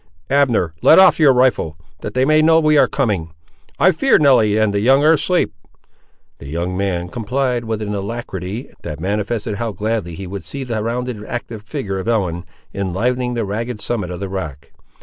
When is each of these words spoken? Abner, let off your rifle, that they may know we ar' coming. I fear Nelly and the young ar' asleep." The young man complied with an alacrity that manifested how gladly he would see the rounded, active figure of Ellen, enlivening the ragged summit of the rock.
Abner, 0.31 0.73
let 0.81 0.97
off 0.97 1.19
your 1.19 1.31
rifle, 1.31 1.77
that 1.99 2.15
they 2.15 2.25
may 2.25 2.41
know 2.41 2.59
we 2.59 2.75
ar' 2.75 2.87
coming. 2.87 3.35
I 3.77 3.91
fear 3.91 4.17
Nelly 4.17 4.57
and 4.57 4.73
the 4.73 4.79
young 4.79 5.03
ar' 5.03 5.13
asleep." 5.13 5.53
The 6.39 6.47
young 6.49 6.75
man 6.75 7.07
complied 7.07 7.65
with 7.65 7.83
an 7.83 7.93
alacrity 7.93 8.71
that 8.81 8.99
manifested 8.99 9.57
how 9.57 9.73
gladly 9.73 10.15
he 10.15 10.25
would 10.25 10.43
see 10.43 10.63
the 10.63 10.81
rounded, 10.81 11.23
active 11.25 11.61
figure 11.61 11.99
of 11.99 12.07
Ellen, 12.07 12.45
enlivening 12.73 13.35
the 13.35 13.45
ragged 13.45 13.79
summit 13.79 14.09
of 14.09 14.19
the 14.19 14.27
rock. 14.27 14.71